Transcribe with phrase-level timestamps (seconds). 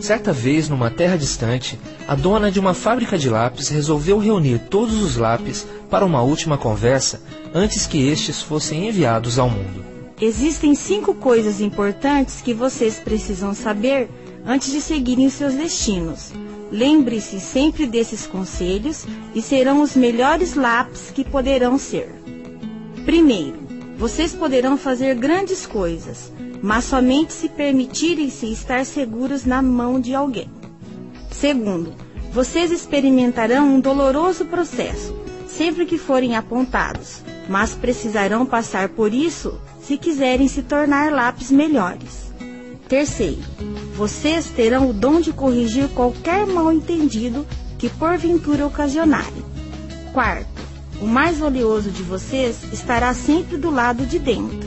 [0.00, 5.00] Certa vez, numa terra distante, a dona de uma fábrica de lápis resolveu reunir todos
[5.02, 7.22] os lápis para uma última conversa
[7.54, 9.84] antes que estes fossem enviados ao mundo.
[10.20, 14.08] Existem cinco coisas importantes que vocês precisam saber
[14.44, 16.32] antes de seguirem os seus destinos.
[16.70, 22.10] Lembre-se sempre desses conselhos e serão os melhores lápis que poderão ser.
[23.04, 23.58] Primeiro,
[23.96, 26.32] vocês poderão fazer grandes coisas,
[26.64, 30.50] mas somente se permitirem se estar seguros na mão de alguém.
[31.30, 31.92] Segundo,
[32.32, 35.14] vocês experimentarão um doloroso processo
[35.46, 42.32] sempre que forem apontados, mas precisarão passar por isso se quiserem se tornar lápis melhores.
[42.88, 43.42] Terceiro,
[43.94, 47.46] vocês terão o dom de corrigir qualquer mal-entendido
[47.76, 49.44] que porventura ocasionarem.
[50.14, 50.62] Quarto,
[51.02, 54.66] o mais valioso de vocês estará sempre do lado de dentro.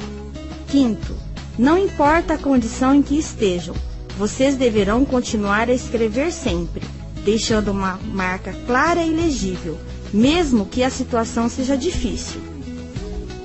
[0.67, 1.16] Quinto,
[1.57, 3.75] não importa a condição em que estejam,
[4.17, 6.85] vocês deverão continuar a escrever sempre,
[7.23, 9.77] deixando uma marca clara e legível,
[10.13, 12.41] mesmo que a situação seja difícil.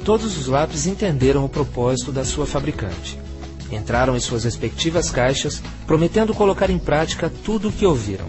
[0.05, 3.19] Todos os lápis entenderam o propósito da sua fabricante.
[3.71, 8.27] Entraram em suas respectivas caixas, prometendo colocar em prática tudo o que ouviram.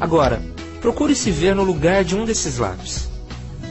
[0.00, 0.40] Agora,
[0.80, 3.08] procure se ver no lugar de um desses lápis.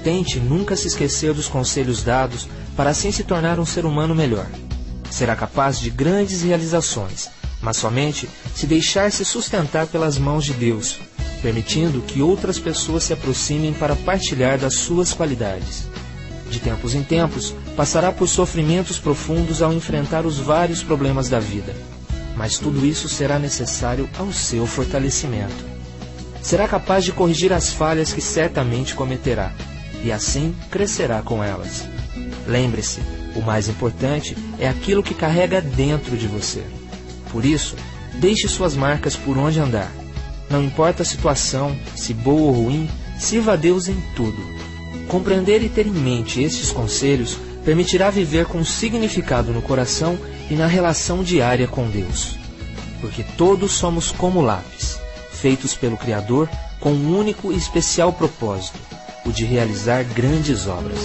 [0.04, 4.48] Tente nunca se esquecer dos conselhos dados para assim se tornar um ser humano melhor.
[5.16, 7.30] Será capaz de grandes realizações,
[7.61, 10.99] mas somente se deixar-se sustentar pelas mãos de Deus,
[11.41, 15.88] permitindo que outras pessoas se aproximem para partilhar das suas qualidades.
[16.49, 21.73] De tempos em tempos, passará por sofrimentos profundos ao enfrentar os vários problemas da vida,
[22.36, 25.63] mas tudo isso será necessário ao seu fortalecimento.
[26.41, 29.53] Será capaz de corrigir as falhas que certamente cometerá,
[30.03, 31.86] e assim crescerá com elas.
[32.45, 32.99] Lembre-se,
[33.36, 36.64] o mais importante é aquilo que carrega dentro de você.
[37.31, 37.75] Por isso,
[38.14, 39.92] deixe suas marcas por onde andar.
[40.50, 44.38] Não importa a situação, se boa ou ruim, sirva a Deus em tudo.
[45.08, 50.17] Compreender e ter em mente estes conselhos permitirá viver com significado no coração
[50.49, 52.37] e na relação diária com Deus.
[53.02, 54.99] Porque todos somos como lápis,
[55.31, 56.49] feitos pelo Criador
[56.80, 58.80] com um único e especial propósito,
[59.26, 60.99] o de realizar grandes obras.